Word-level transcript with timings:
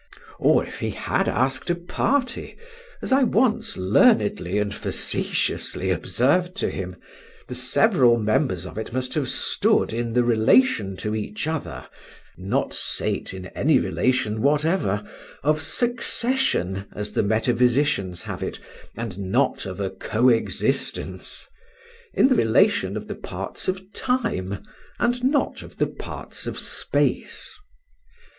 Or, 0.39 0.65
if 0.65 0.79
he 0.79 0.89
had 0.89 1.29
asked 1.29 1.69
a 1.69 1.75
party—as 1.75 3.13
I 3.13 3.21
once 3.21 3.77
learnedly 3.77 4.57
and 4.57 4.73
facetiously 4.73 5.91
observed 5.91 6.55
to 6.55 6.71
him—the 6.71 7.53
several 7.53 8.17
members 8.17 8.65
of 8.65 8.79
it 8.79 8.91
must 8.91 9.13
have 9.13 9.29
stood 9.29 9.93
in 9.93 10.13
the 10.13 10.23
relation 10.23 10.97
to 10.97 11.13
each 11.13 11.45
other 11.45 11.85
(not 12.35 12.73
sate 12.73 13.31
in 13.31 13.45
any 13.49 13.77
relation 13.77 14.41
whatever) 14.41 15.07
of 15.43 15.61
succession, 15.61 16.85
as 16.95 17.11
the 17.11 17.21
metaphysicians 17.21 18.23
have 18.23 18.41
it, 18.41 18.59
and 18.97 19.19
not 19.19 19.67
of 19.67 19.79
a 19.79 19.91
coexistence; 19.91 21.45
in 22.15 22.27
the 22.27 22.33
relation 22.33 22.97
of 22.97 23.07
the 23.07 23.13
parts 23.13 23.67
of 23.67 23.93
time, 23.93 24.63
and 24.97 25.23
not 25.23 25.61
of 25.61 25.77
the 25.77 25.85
parts 25.85 26.47
of 26.47 26.57
space. 26.59 27.53